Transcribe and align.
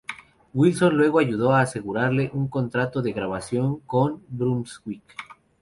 Wilson 0.55 0.97
luego 0.97 1.19
ayudó 1.19 1.51
a 1.53 1.61
asegurarle 1.61 2.31
un 2.33 2.47
contrato 2.47 3.03
de 3.03 3.13
grabación 3.13 3.81
con 3.81 4.23
Brunswick. 4.29 5.15